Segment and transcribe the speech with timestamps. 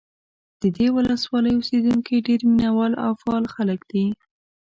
[0.61, 4.05] د دې ولسوالۍ اوسېدونکي ډېر مینه وال او فعال خلک دي.